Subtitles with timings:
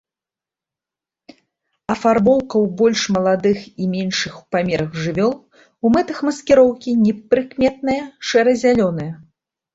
[1.93, 5.31] Афарбоўка у больш маладых і меншых ў памерах жывёл
[5.85, 8.01] у мэтах маскіроўкі непрыкметная,
[8.33, 9.09] шэра-зялёная.